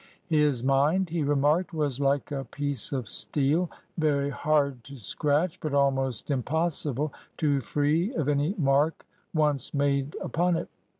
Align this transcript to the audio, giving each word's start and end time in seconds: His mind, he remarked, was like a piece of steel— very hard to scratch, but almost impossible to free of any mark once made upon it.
His 0.29 0.63
mind, 0.63 1.11
he 1.11 1.21
remarked, 1.21 1.75
was 1.75 1.99
like 1.99 2.31
a 2.31 2.45
piece 2.45 2.91
of 2.91 3.07
steel— 3.07 3.69
very 3.99 4.31
hard 4.31 4.83
to 4.85 4.95
scratch, 4.95 5.59
but 5.59 5.75
almost 5.75 6.31
impossible 6.31 7.13
to 7.37 7.61
free 7.61 8.11
of 8.15 8.27
any 8.27 8.55
mark 8.57 9.05
once 9.31 9.75
made 9.75 10.15
upon 10.19 10.55
it. 10.55 10.69